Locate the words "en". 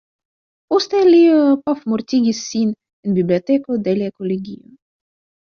3.07-3.21